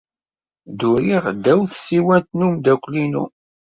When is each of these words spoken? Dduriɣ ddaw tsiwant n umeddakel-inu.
Dduriɣ 0.69 1.23
ddaw 1.37 1.61
tsiwant 1.73 2.29
n 2.37 2.45
umeddakel-inu. 2.45 3.25